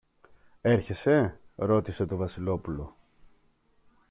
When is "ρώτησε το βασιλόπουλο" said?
1.55-2.95